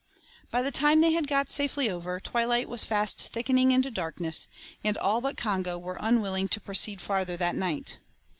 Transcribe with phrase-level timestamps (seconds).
[0.49, 4.47] By the time they had got safely over, twilight was fast thickening into darkness,
[4.83, 7.99] and all but Congo were unwilling to proceed farther that night.